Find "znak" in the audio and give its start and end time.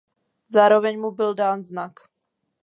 1.63-1.99